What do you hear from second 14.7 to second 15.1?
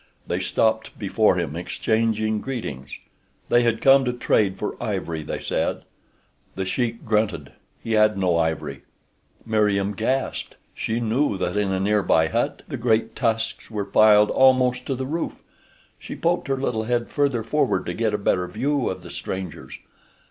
to the